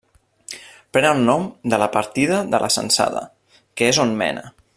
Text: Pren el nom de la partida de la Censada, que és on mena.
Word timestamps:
Pren 0.97 1.07
el 1.09 1.21
nom 1.27 1.45
de 1.75 1.79
la 1.83 1.89
partida 1.97 2.41
de 2.55 2.63
la 2.65 2.71
Censada, 2.79 3.25
que 3.75 3.93
és 3.93 4.05
on 4.07 4.21
mena. 4.25 4.49